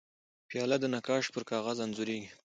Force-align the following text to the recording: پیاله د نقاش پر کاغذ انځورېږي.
پیاله 0.49 0.77
د 0.81 0.85
نقاش 0.95 1.25
پر 1.33 1.43
کاغذ 1.51 1.77
انځورېږي. 1.85 2.29